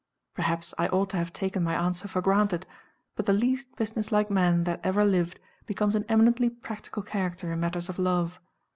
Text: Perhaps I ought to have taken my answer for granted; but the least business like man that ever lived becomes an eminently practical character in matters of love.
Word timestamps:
Perhaps 0.33 0.73
I 0.79 0.87
ought 0.87 1.11
to 1.11 1.17
have 1.17 1.31
taken 1.31 1.61
my 1.61 1.75
answer 1.75 2.07
for 2.07 2.23
granted; 2.23 2.65
but 3.15 3.27
the 3.27 3.33
least 3.33 3.75
business 3.75 4.11
like 4.11 4.31
man 4.31 4.63
that 4.63 4.81
ever 4.83 5.05
lived 5.05 5.39
becomes 5.67 5.93
an 5.93 6.05
eminently 6.09 6.49
practical 6.49 7.03
character 7.03 7.53
in 7.53 7.59
matters 7.59 7.87
of 7.87 7.99
love. 7.99 8.39